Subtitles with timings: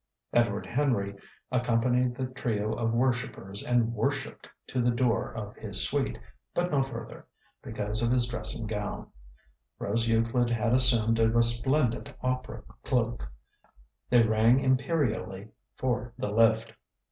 [0.33, 1.13] Edward Henry
[1.51, 6.19] accompanied the trio of worshippers and worshipped to the door of his suite,
[6.55, 7.27] but no further,
[7.61, 9.05] because of his dressing gown.
[9.77, 13.31] Rose Euclid had assumed a resplendent opera cloak.
[14.09, 16.73] They rang imperially for the lift.